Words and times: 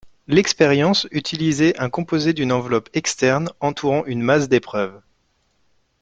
L'expérience 0.27 1.07
utilisait 1.11 1.79
un 1.79 1.87
composé 1.91 2.33
d'une 2.33 2.51
enveloppe 2.51 2.89
externe 2.95 3.51
entourant 3.59 4.03
une 4.05 4.23
masse 4.23 4.49
d'épreuve. 4.49 4.99